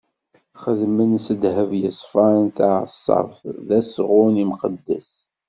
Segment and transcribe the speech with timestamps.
[0.61, 5.11] Xedmen s ddheb yeṣfan taɛeṣṣabt: D asɣun imqeddes.